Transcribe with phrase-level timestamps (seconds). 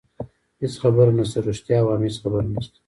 [0.61, 2.77] هېڅ خبره نشته، رښتیا وایم هېڅ خبره نشته.